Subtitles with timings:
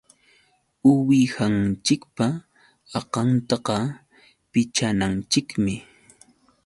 [0.89, 2.25] Uwihanchikpa
[2.99, 3.75] akantaqa
[4.51, 5.73] pichananchikmi.